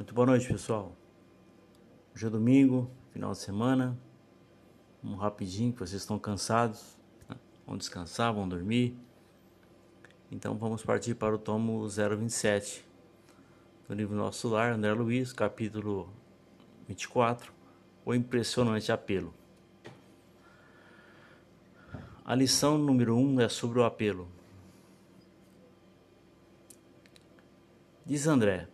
Muito 0.00 0.14
boa 0.14 0.28
noite, 0.28 0.48
pessoal. 0.48 0.96
Hoje 2.14 2.26
é 2.26 2.30
domingo, 2.30 2.90
final 3.12 3.32
de 3.32 3.38
semana. 3.38 4.00
Um 5.04 5.14
rapidinho, 5.14 5.74
que 5.74 5.78
vocês 5.78 6.00
estão 6.00 6.18
cansados. 6.18 6.96
Né? 7.28 7.36
Vão 7.66 7.76
descansar, 7.76 8.32
vão 8.32 8.48
dormir. 8.48 8.96
Então 10.32 10.56
vamos 10.56 10.82
partir 10.82 11.14
para 11.16 11.34
o 11.34 11.38
tomo 11.38 11.86
027 11.86 12.82
do 13.86 13.94
livro 13.94 14.16
Nosso 14.16 14.48
Lar, 14.48 14.72
André 14.72 14.90
Luiz, 14.94 15.34
capítulo 15.34 16.10
24, 16.88 17.52
O 18.02 18.14
Impressionante 18.14 18.90
Apelo. 18.90 19.34
A 22.24 22.34
lição 22.34 22.78
número 22.78 23.14
1 23.16 23.34
um 23.34 23.38
é 23.38 23.50
sobre 23.50 23.80
o 23.80 23.84
apelo. 23.84 24.30
Diz 28.06 28.26
André, 28.26 28.66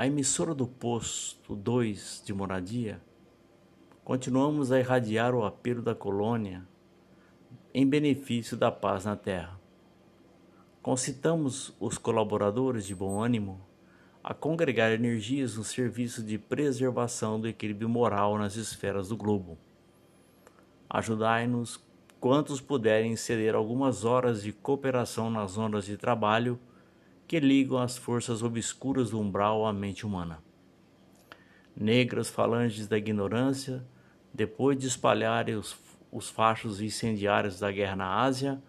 a 0.00 0.06
emissora 0.06 0.54
do 0.54 0.66
posto 0.66 1.54
2 1.54 2.22
de 2.24 2.32
moradia, 2.32 3.02
continuamos 4.02 4.72
a 4.72 4.80
irradiar 4.80 5.34
o 5.34 5.44
apelo 5.44 5.82
da 5.82 5.94
colônia 5.94 6.66
em 7.74 7.86
benefício 7.86 8.56
da 8.56 8.72
paz 8.72 9.04
na 9.04 9.14
terra. 9.14 9.60
Concitamos 10.80 11.76
os 11.78 11.98
colaboradores 11.98 12.86
de 12.86 12.94
bom 12.94 13.22
ânimo 13.22 13.60
a 14.24 14.32
congregar 14.32 14.90
energias 14.90 15.58
no 15.58 15.64
serviço 15.64 16.22
de 16.22 16.38
preservação 16.38 17.38
do 17.38 17.46
equilíbrio 17.46 17.86
moral 17.86 18.38
nas 18.38 18.56
esferas 18.56 19.10
do 19.10 19.18
globo. 19.18 19.58
Ajudai-nos 20.88 21.78
quantos 22.18 22.58
puderem 22.58 23.16
ceder 23.16 23.54
algumas 23.54 24.06
horas 24.06 24.42
de 24.44 24.50
cooperação 24.50 25.30
nas 25.30 25.50
zonas 25.50 25.84
de 25.84 25.98
trabalho 25.98 26.58
que 27.30 27.38
ligam 27.38 27.78
as 27.78 27.96
forças 27.96 28.42
obscuras 28.42 29.10
do 29.10 29.20
umbral 29.20 29.64
à 29.64 29.72
mente 29.72 30.04
humana. 30.04 30.42
Negras 31.76 32.28
falanges 32.28 32.88
da 32.88 32.98
ignorância, 32.98 33.86
depois 34.34 34.76
de 34.76 34.88
espalharem 34.88 35.54
os, 35.54 35.76
os 36.10 36.28
fachos 36.28 36.80
incendiários 36.80 37.60
da 37.60 37.70
guerra 37.70 37.94
na 37.94 38.20
Ásia, 38.20 38.60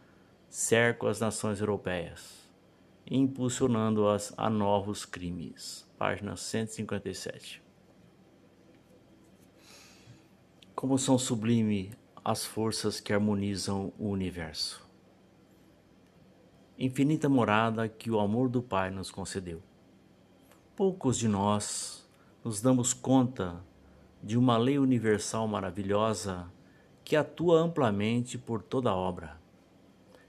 cercam 0.48 1.10
as 1.10 1.20
nações 1.20 1.60
europeias, 1.60 2.48
impulsionando-as 3.10 4.32
a 4.38 4.48
novos 4.48 5.06
crimes. 5.06 5.90
Página 5.98 6.36
157. 6.36 7.64
Como 10.76 11.00
são 11.00 11.18
sublime 11.18 11.94
as 12.24 12.46
forças 12.46 13.00
que 13.00 13.12
harmonizam 13.12 13.92
o 13.98 14.10
universo 14.10 14.91
infinita 16.84 17.30
morada 17.30 17.88
que 17.88 18.10
o 18.10 18.20
amor 18.20 18.50
do 18.50 18.60
Pai 18.60 18.90
nos 18.90 19.12
concedeu. 19.12 19.62
Poucos 20.76 21.16
de 21.16 21.28
nós 21.28 22.10
nos 22.44 22.60
damos 22.60 22.92
conta 22.92 23.64
de 24.24 24.36
uma 24.36 24.58
lei 24.58 24.80
universal 24.80 25.48
maravilhosa 25.48 26.52
que 27.04 27.16
atua 27.16 27.60
amplamente 27.60 28.36
por 28.36 28.64
toda 28.64 28.90
a 28.90 28.96
obra. 28.96 29.40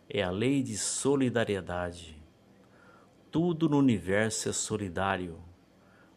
É 0.06 0.22
a 0.22 0.30
lei 0.30 0.62
de 0.62 0.76
solidariedade. 0.76 2.22
Tudo 3.30 3.66
no 3.66 3.78
universo 3.78 4.50
é 4.50 4.52
solidário. 4.52 5.38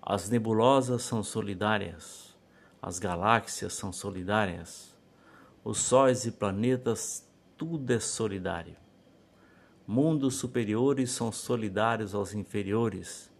As 0.02 0.30
nebulosas 0.30 1.03
são 1.03 1.23
solidárias, 1.23 2.38
as 2.81 3.00
galáxias 3.00 3.72
são 3.72 3.94
solidárias, 3.94 4.94
os 5.63 5.78
sóis 5.78 6.25
e 6.25 6.31
planetas, 6.31 7.25
tudo 7.58 7.89
é 7.94 8.02
solidário. 8.02 8.84
Mundos 9.88 10.36
superiores 10.36 11.11
são 11.11 11.31
solidários 11.31 12.16
aos 12.16 12.33
inferiores, 12.33 13.31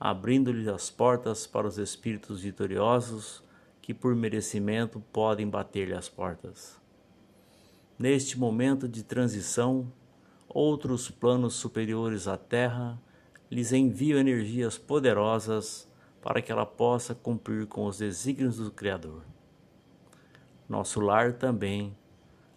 abrindo-lhes 0.00 0.66
as 0.66 0.90
portas 0.90 1.46
para 1.46 1.66
os 1.66 1.78
espíritos 1.78 2.42
vitoriosos 2.42 3.44
que, 3.80 3.94
por 3.94 4.16
merecimento, 4.16 5.00
podem 5.12 5.48
bater-lhe 5.48 5.94
as 5.94 6.08
portas. 6.08 6.76
Neste 7.96 8.36
momento 8.36 8.88
de 8.88 9.04
transição, 9.04 9.92
outros 10.48 11.08
planos 11.08 11.54
superiores 11.54 12.26
à 12.26 12.36
Terra 12.36 13.00
lhes 13.48 13.72
enviam 13.72 14.18
energias 14.18 14.76
poderosas 14.76 15.88
para 16.20 16.42
que 16.42 16.50
ela 16.50 16.66
possa 16.66 17.14
cumprir 17.14 17.66
com 17.68 17.86
os 17.86 17.98
desígnios 17.98 18.56
do 18.56 18.72
Criador. 18.72 19.22
Nosso 20.68 20.98
lar 20.98 21.34
também, 21.34 21.96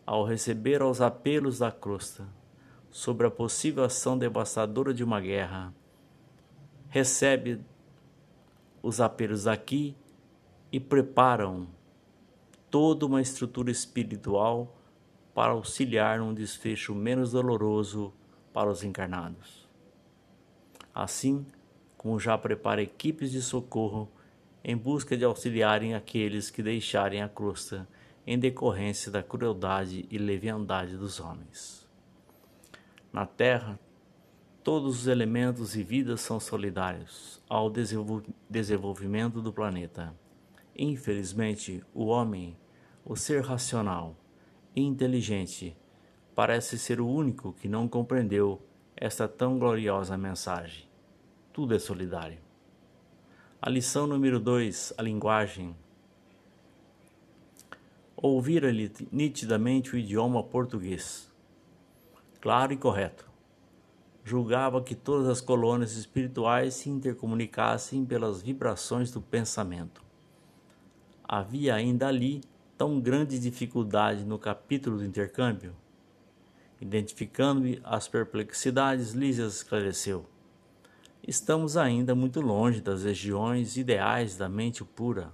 ao 0.04 0.26
receber 0.26 0.82
aos 0.82 1.00
apelos 1.00 1.60
da 1.60 1.72
crosta, 1.72 2.39
sobre 2.92 3.28
a 3.28 3.32
possível 3.32 3.84
ação 3.84 4.18
devastadora 4.18 4.94
de 4.94 5.04
uma 5.04 5.22
guerra, 5.22 5.74
recebe 6.90 7.62
os 8.82 9.00
apelos 9.00 9.48
aqui 9.48 9.96
e 10.72 10.80
preparam 10.80 11.68
toda 12.70 13.06
uma 13.06 13.22
estrutura 13.22 13.72
espiritual 13.72 14.76
para 15.34 15.52
auxiliar 15.52 16.20
num 16.20 16.34
desfecho 16.34 16.94
menos 16.94 17.32
doloroso 17.32 18.14
para 18.54 18.70
os 18.70 18.84
encarnados. 18.84 19.68
Assim 20.94 21.46
como 21.98 22.20
já 22.20 22.38
prepara 22.38 22.82
equipes 22.82 23.32
de 23.32 23.42
socorro 23.42 24.10
em 24.64 24.76
busca 24.76 25.16
de 25.16 25.24
auxiliarem 25.24 25.96
aqueles 25.96 26.50
que 26.50 26.62
deixarem 26.62 27.22
a 27.22 27.30
crosta 27.30 27.88
em 28.26 28.38
decorrência 28.38 29.12
da 29.12 29.24
crueldade 29.24 30.06
e 30.10 30.18
leviandade 30.18 30.98
dos 30.98 31.20
homens. 31.20 31.89
Na 33.12 33.26
Terra, 33.26 33.80
todos 34.64 35.02
os 35.02 35.08
elementos 35.08 35.76
e 35.76 35.82
vidas 35.82 36.22
são 36.22 36.40
solidários 36.40 37.42
ao 37.50 37.72
desenvolvimento 38.48 39.42
do 39.42 39.52
planeta. 39.52 40.14
Infelizmente, 40.78 41.84
o 41.92 42.06
homem, 42.06 42.56
o 43.04 43.16
ser 43.16 43.44
racional 43.44 44.16
e 44.76 44.82
inteligente, 44.82 45.76
parece 46.36 46.78
ser 46.78 47.02
o 47.02 47.08
único 47.08 47.52
que 47.54 47.68
não 47.68 47.88
compreendeu 47.88 48.62
esta 48.96 49.28
tão 49.28 49.58
gloriosa 49.58 50.16
mensagem. 50.16 50.88
Tudo 51.52 51.74
é 51.74 51.80
solidário. 51.80 52.38
A 53.60 53.72
lição 53.72 54.06
número 54.06 54.40
2, 54.40 54.94
a 54.98 55.02
linguagem. 55.02 55.76
Ouvira-lhe 58.16 58.92
nitidamente 59.12 59.96
o 59.96 59.98
idioma 59.98 60.44
português 60.44 61.29
claro 62.42 62.74
e 62.74 62.78
correto. 62.78 63.30
Julgava 64.24 64.82
que 64.82 64.96
todas 64.96 65.28
as 65.28 65.42
colônias 65.42 65.94
espirituais 65.94 66.76
se 66.76 66.90
intercomunicassem 66.90 68.06
pelas 68.06 68.42
vibrações 68.42 69.12
do 69.12 69.22
pensamento. 69.22 70.04
Havia 71.24 71.76
ainda 71.76 72.08
ali 72.08 72.42
tão 72.78 73.00
grande 73.00 73.40
dificuldade 73.40 74.24
no 74.24 74.40
capítulo 74.40 74.98
do 74.98 75.06
intercâmbio? 75.06 75.76
Identificando-me 76.80 77.82
as 77.84 78.08
perplexidades, 78.08 79.12
Lísias 79.12 79.58
esclareceu. 79.58 80.26
Estamos 81.28 81.76
ainda 81.76 82.16
muito 82.16 82.40
longe 82.40 82.80
das 82.80 83.04
regiões 83.04 83.76
ideais 83.76 84.38
da 84.38 84.48
mente 84.48 84.84
pura. 84.84 85.34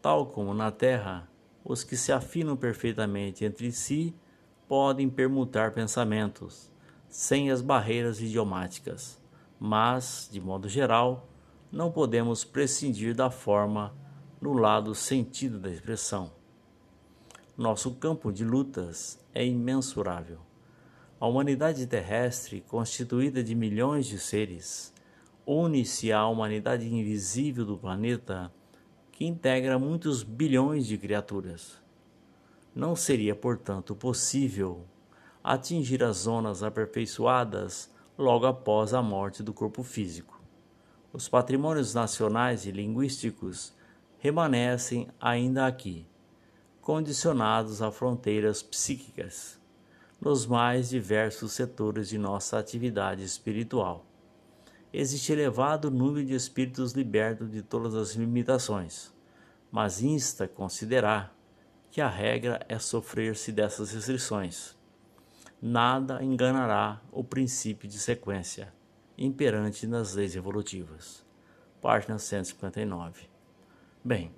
Tal 0.00 0.26
como 0.26 0.54
na 0.54 0.70
Terra, 0.70 1.28
os 1.64 1.84
que 1.84 1.96
se 1.96 2.10
afinam 2.10 2.56
perfeitamente 2.56 3.44
entre 3.44 3.70
si 3.70 4.14
podem 4.68 5.08
permutar 5.08 5.72
pensamentos, 5.72 6.70
sem 7.08 7.50
as 7.50 7.60
barreiras 7.60 8.20
idiomáticas, 8.20 9.20
mas, 9.58 10.28
de 10.30 10.40
modo 10.40 10.68
geral, 10.68 11.28
não 11.70 11.90
podemos 11.90 12.44
prescindir 12.44 13.14
da 13.14 13.30
forma 13.30 13.94
no 14.40 14.52
lado 14.52 14.94
sentido 14.94 15.58
da 15.58 15.70
expressão. 15.70 16.32
Nosso 17.56 17.92
campo 17.94 18.32
de 18.32 18.44
lutas 18.44 19.18
é 19.34 19.46
imensurável. 19.46 20.38
A 21.20 21.26
humanidade 21.26 21.86
terrestre, 21.86 22.60
constituída 22.60 23.44
de 23.44 23.54
milhões 23.54 24.06
de 24.06 24.18
seres, 24.18 24.92
une-se 25.46 26.12
à 26.12 26.26
humanidade 26.26 26.86
invisível 26.86 27.64
do 27.64 27.76
planeta, 27.76 28.52
que 29.12 29.24
integra 29.24 29.78
muitos 29.78 30.22
bilhões 30.22 30.86
de 30.86 30.96
criaturas. 30.96 31.81
Não 32.74 32.96
seria, 32.96 33.34
portanto, 33.34 33.94
possível 33.94 34.86
atingir 35.44 36.02
as 36.02 36.18
zonas 36.18 36.62
aperfeiçoadas 36.62 37.90
logo 38.16 38.46
após 38.46 38.94
a 38.94 39.02
morte 39.02 39.42
do 39.42 39.52
corpo 39.52 39.82
físico. 39.82 40.40
Os 41.12 41.28
patrimônios 41.28 41.92
nacionais 41.92 42.64
e 42.64 42.70
linguísticos 42.70 43.74
remanescem 44.18 45.08
ainda 45.20 45.66
aqui, 45.66 46.06
condicionados 46.80 47.82
a 47.82 47.90
fronteiras 47.90 48.62
psíquicas, 48.62 49.60
nos 50.18 50.46
mais 50.46 50.88
diversos 50.88 51.52
setores 51.52 52.08
de 52.08 52.16
nossa 52.16 52.58
atividade 52.58 53.22
espiritual. 53.22 54.06
Existe 54.92 55.32
elevado 55.32 55.90
número 55.90 56.24
de 56.24 56.34
espíritos 56.34 56.92
libertos 56.92 57.50
de 57.50 57.60
todas 57.60 57.94
as 57.94 58.14
limitações, 58.14 59.12
mas 59.70 60.02
insta 60.02 60.48
considerar 60.48 61.36
que 61.92 62.00
a 62.00 62.08
regra 62.08 62.64
é 62.70 62.78
sofrer-se 62.78 63.52
dessas 63.52 63.92
restrições. 63.92 64.74
Nada 65.60 66.24
enganará 66.24 67.02
o 67.12 67.22
princípio 67.22 67.86
de 67.86 67.98
sequência 67.98 68.72
imperante 69.16 69.86
nas 69.86 70.14
leis 70.14 70.34
evolutivas. 70.34 71.22
página 71.82 72.18
159. 72.18 73.28
Bem, 74.02 74.32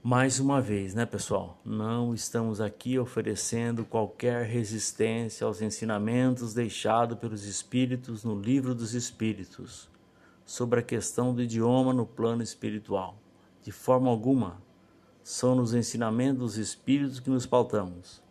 mais 0.00 0.38
uma 0.38 0.60
vez, 0.60 0.94
né, 0.94 1.04
pessoal? 1.04 1.60
Não 1.64 2.14
estamos 2.14 2.60
aqui 2.60 2.96
oferecendo 2.96 3.84
qualquer 3.84 4.46
resistência 4.46 5.44
aos 5.44 5.60
ensinamentos 5.60 6.54
deixados 6.54 7.18
pelos 7.18 7.44
Espíritos 7.44 8.22
no 8.22 8.40
Livro 8.40 8.72
dos 8.72 8.94
Espíritos 8.94 9.90
sobre 10.46 10.78
a 10.78 10.82
questão 10.82 11.34
do 11.34 11.42
idioma 11.42 11.92
no 11.92 12.06
plano 12.06 12.40
espiritual. 12.40 13.20
De 13.60 13.72
forma 13.72 14.08
alguma, 14.08 14.62
são 15.30 15.54
nos 15.54 15.74
ensinamentos 15.74 16.38
dos 16.38 16.56
Espíritos 16.56 17.20
que 17.20 17.30
nos 17.30 17.46
pautamos. 17.46 18.22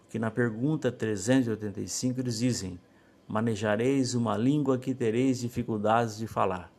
Porque 0.00 0.18
na 0.18 0.30
pergunta 0.30 0.90
385 0.90 2.20
eles 2.20 2.38
dizem: 2.38 2.80
Manejareis 3.26 4.14
uma 4.14 4.36
língua 4.36 4.78
que 4.78 4.94
tereis 4.94 5.38
dificuldades 5.38 6.18
de 6.18 6.26
falar, 6.26 6.72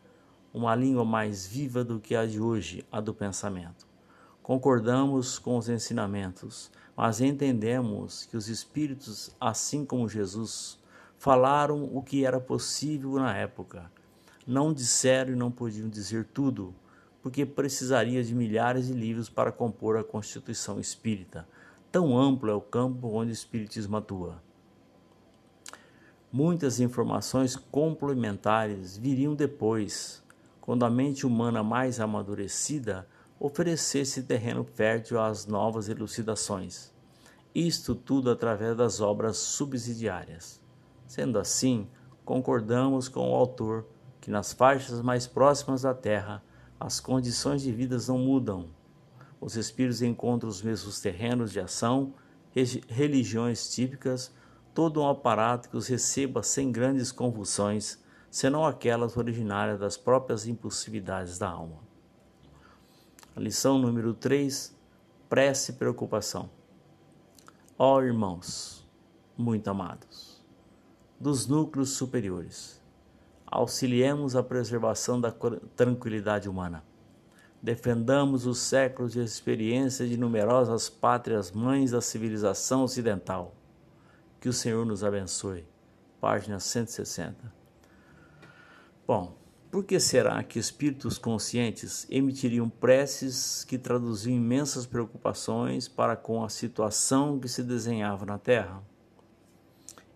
uma 0.53 0.75
língua 0.75 1.05
mais 1.05 1.47
viva 1.47 1.83
do 1.83 1.99
que 1.99 2.15
a 2.15 2.25
de 2.25 2.39
hoje, 2.39 2.85
a 2.91 2.99
do 2.99 3.13
pensamento 3.13 3.89
concordamos 4.49 5.37
com 5.37 5.57
os 5.57 5.69
ensinamentos, 5.69 6.71
mas 6.97 7.21
entendemos 7.21 8.25
que 8.25 8.35
os 8.35 8.49
Espíritos, 8.49 9.29
assim 9.39 9.85
como 9.85 10.09
Jesus, 10.09 10.79
falaram 11.19 11.87
o 11.95 12.01
que 12.01 12.25
era 12.25 12.39
possível 12.39 13.11
na 13.11 13.37
época. 13.37 13.91
Não 14.47 14.73
disseram 14.73 15.33
e 15.33 15.35
não 15.35 15.51
podiam 15.51 15.87
dizer 15.87 16.25
tudo, 16.33 16.73
porque 17.29 17.45
precisaria 17.45 18.23
de 18.23 18.33
milhares 18.33 18.87
de 18.87 18.93
livros 18.93 19.29
para 19.29 19.51
compor 19.51 19.95
a 19.95 20.03
Constituição 20.03 20.79
Espírita. 20.79 21.47
Tão 21.91 22.17
amplo 22.17 22.49
é 22.49 22.55
o 22.55 22.59
campo 22.59 23.07
onde 23.07 23.29
o 23.29 23.33
Espiritismo 23.33 23.97
atua. 23.97 24.41
Muitas 26.31 26.79
informações 26.79 27.55
complementares 27.55 28.97
viriam 28.97 29.35
depois, 29.35 30.23
quando 30.59 30.83
a 30.85 30.89
mente 30.89 31.23
humana 31.23 31.61
mais 31.61 31.99
amadurecida 31.99 33.07
oferecesse 33.39 34.23
terreno 34.23 34.63
fértil 34.63 35.21
às 35.21 35.45
novas 35.45 35.87
elucidações. 35.87 36.91
Isto 37.53 37.93
tudo 37.93 38.31
através 38.31 38.75
das 38.75 39.01
obras 39.01 39.37
subsidiárias. 39.37 40.59
Sendo 41.05 41.37
assim, 41.37 41.87
concordamos 42.25 43.07
com 43.07 43.29
o 43.29 43.35
autor 43.35 43.85
que 44.19 44.31
nas 44.31 44.51
faixas 44.51 44.99
mais 45.03 45.27
próximas 45.27 45.83
da 45.83 45.93
Terra 45.93 46.41
as 46.79 46.99
condições 46.99 47.61
de 47.61 47.71
vida 47.71 47.97
não 48.07 48.17
mudam. 48.17 48.69
Os 49.41 49.55
espíritos 49.55 50.01
encontram 50.01 50.49
os 50.49 50.61
mesmos 50.61 51.01
terrenos 51.01 51.51
de 51.51 51.59
ação, 51.59 52.13
religiões 52.87 53.69
típicas, 53.73 54.33
todo 54.73 55.01
um 55.01 55.07
aparato 55.09 55.69
que 55.69 55.75
os 55.75 55.87
receba 55.87 56.41
sem 56.41 56.71
grandes 56.71 57.11
convulsões, 57.11 57.99
senão 58.31 58.65
aquelas 58.65 59.17
originárias 59.17 59.79
das 59.79 59.97
próprias 59.97 60.47
impulsividades 60.47 61.37
da 61.37 61.49
alma. 61.49 61.79
Lição 63.35 63.77
número 63.77 64.13
3, 64.13 64.75
prece 65.27 65.71
e 65.71 65.75
preocupação. 65.75 66.49
Ó 67.77 67.95
oh, 67.97 68.01
irmãos, 68.01 68.85
muito 69.37 69.69
amados, 69.69 70.43
dos 71.19 71.47
núcleos 71.47 71.91
superiores, 71.91 72.78
auxiliemos 73.51 74.35
a 74.35 74.43
preservação 74.43 75.19
da 75.19 75.33
tranquilidade 75.75 76.47
humana. 76.47 76.83
Defendamos 77.61 78.45
os 78.45 78.59
séculos 78.59 79.11
de 79.11 79.19
experiência 79.19 80.07
de 80.07 80.15
numerosas 80.15 80.87
pátrias 80.87 81.51
mães 81.51 81.91
da 81.91 81.99
civilização 81.99 82.83
ocidental. 82.83 83.53
Que 84.39 84.47
o 84.47 84.53
Senhor 84.53 84.85
nos 84.85 85.03
abençoe. 85.03 85.65
Página 86.21 86.59
160. 86.59 87.53
Bom, 89.05 89.35
por 89.71 89.83
que 89.83 89.99
será 89.99 90.41
que 90.43 90.57
espíritos 90.57 91.17
conscientes 91.17 92.07
emitiriam 92.09 92.69
preces 92.69 93.63
que 93.63 93.77
traduziam 93.77 94.35
imensas 94.35 94.85
preocupações 94.85 95.87
para 95.87 96.15
com 96.15 96.43
a 96.43 96.49
situação 96.49 97.39
que 97.39 97.47
se 97.47 97.61
desenhava 97.61 98.25
na 98.25 98.37
Terra? 98.37 98.81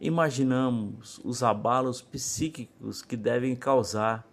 Imaginamos 0.05 1.21
os 1.23 1.43
abalos 1.43 2.01
psíquicos 2.01 3.01
que 3.01 3.15
devem 3.15 3.55
causar 3.55 4.27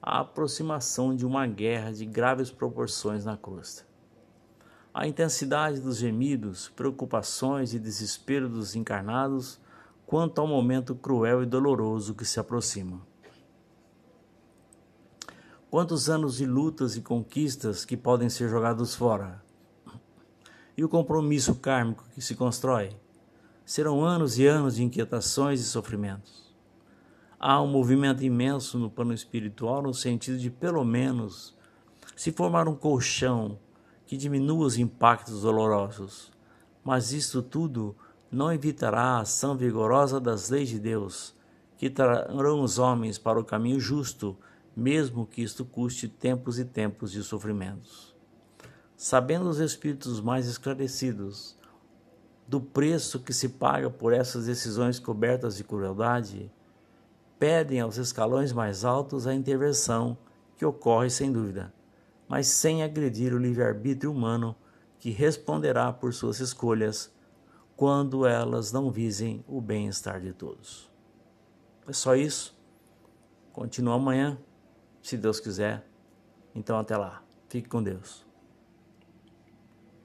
a 0.00 0.20
aproximação 0.20 1.12
de 1.12 1.26
uma 1.26 1.44
guerra 1.44 1.90
de 1.90 2.06
graves 2.06 2.52
proporções 2.52 3.24
na 3.24 3.36
crosta. 3.36 3.84
A 4.94 5.08
intensidade 5.08 5.80
dos 5.80 5.96
gemidos, 5.96 6.68
preocupações 6.68 7.74
e 7.74 7.80
desespero 7.80 8.48
dos 8.48 8.76
encarnados 8.76 9.58
quanto 10.06 10.40
ao 10.40 10.46
momento 10.46 10.94
cruel 10.94 11.42
e 11.42 11.46
doloroso 11.46 12.14
que 12.14 12.24
se 12.24 12.38
aproxima. 12.38 13.04
Quantos 15.68 16.08
anos 16.08 16.36
de 16.36 16.46
lutas 16.46 16.94
e 16.94 17.00
conquistas 17.00 17.84
que 17.84 17.96
podem 17.96 18.30
ser 18.30 18.48
jogados 18.48 18.94
fora? 18.94 19.42
E 20.76 20.84
o 20.84 20.88
compromisso 20.88 21.56
kármico 21.56 22.04
que 22.14 22.22
se 22.22 22.36
constrói? 22.36 22.96
Serão 23.68 24.02
anos 24.02 24.38
e 24.38 24.46
anos 24.46 24.76
de 24.76 24.82
inquietações 24.82 25.60
e 25.60 25.64
sofrimentos. 25.64 26.56
Há 27.38 27.60
um 27.60 27.66
movimento 27.66 28.24
imenso 28.24 28.78
no 28.78 28.88
plano 28.88 29.12
espiritual 29.12 29.82
no 29.82 29.92
sentido 29.92 30.38
de, 30.38 30.48
pelo 30.48 30.82
menos, 30.82 31.54
se 32.16 32.32
formar 32.32 32.66
um 32.66 32.74
colchão 32.74 33.58
que 34.06 34.16
diminua 34.16 34.64
os 34.64 34.78
impactos 34.78 35.42
dolorosos. 35.42 36.32
Mas 36.82 37.12
isto 37.12 37.42
tudo 37.42 37.94
não 38.32 38.50
evitará 38.50 39.02
a 39.02 39.20
ação 39.20 39.54
vigorosa 39.54 40.18
das 40.18 40.48
leis 40.48 40.70
de 40.70 40.78
Deus, 40.78 41.34
que 41.76 41.90
trarão 41.90 42.62
os 42.62 42.78
homens 42.78 43.18
para 43.18 43.38
o 43.38 43.44
caminho 43.44 43.78
justo 43.78 44.34
mesmo 44.74 45.26
que 45.26 45.42
isto 45.42 45.62
custe 45.66 46.08
tempos 46.08 46.58
e 46.58 46.64
tempos 46.64 47.12
de 47.12 47.22
sofrimentos. 47.22 48.16
Sabendo 48.96 49.46
os 49.46 49.58
espíritos 49.58 50.22
mais 50.22 50.46
esclarecidos 50.46 51.57
do 52.48 52.62
preço 52.62 53.20
que 53.20 53.34
se 53.34 53.50
paga 53.50 53.90
por 53.90 54.14
essas 54.14 54.46
decisões 54.46 54.98
cobertas 54.98 55.54
de 55.58 55.62
crueldade, 55.62 56.50
pedem 57.38 57.80
aos 57.80 57.98
escalões 57.98 58.52
mais 58.52 58.86
altos 58.86 59.26
a 59.26 59.34
intervenção, 59.34 60.16
que 60.56 60.64
ocorre 60.64 61.10
sem 61.10 61.30
dúvida, 61.30 61.72
mas 62.26 62.48
sem 62.48 62.82
agredir 62.82 63.34
o 63.34 63.38
livre-arbítrio 63.38 64.10
humano 64.10 64.56
que 64.98 65.10
responderá 65.10 65.92
por 65.92 66.12
suas 66.14 66.40
escolhas 66.40 67.12
quando 67.76 68.26
elas 68.26 68.72
não 68.72 68.90
visem 68.90 69.44
o 69.46 69.60
bem-estar 69.60 70.20
de 70.20 70.32
todos. 70.32 70.90
É 71.86 71.92
só 71.92 72.16
isso. 72.16 72.58
Continua 73.52 73.94
amanhã 73.94 74.36
se 75.00 75.16
Deus 75.16 75.38
quiser. 75.38 75.86
Então 76.54 76.78
até 76.78 76.96
lá. 76.96 77.22
Fique 77.48 77.68
com 77.68 77.82
Deus. 77.82 78.27